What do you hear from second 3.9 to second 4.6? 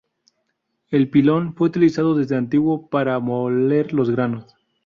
los granos.